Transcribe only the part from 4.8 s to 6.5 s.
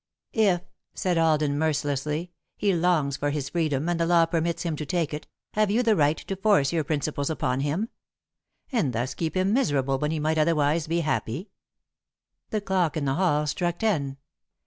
take it, have you the right to